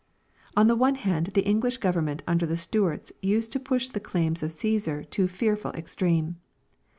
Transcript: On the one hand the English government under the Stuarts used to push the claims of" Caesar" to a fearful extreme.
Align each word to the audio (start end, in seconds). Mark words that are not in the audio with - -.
On 0.57 0.65
the 0.65 0.75
one 0.75 0.95
hand 0.95 1.27
the 1.35 1.45
English 1.45 1.77
government 1.77 2.23
under 2.25 2.47
the 2.47 2.57
Stuarts 2.57 3.11
used 3.21 3.51
to 3.51 3.59
push 3.59 3.87
the 3.89 3.99
claims 3.99 4.41
of" 4.41 4.51
Caesar" 4.53 5.03
to 5.03 5.25
a 5.25 5.27
fearful 5.27 5.69
extreme. 5.73 6.37